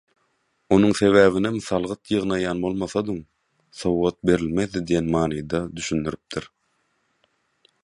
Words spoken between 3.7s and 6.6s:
sowgat berilmezdi diýen manyda düşündiripdir.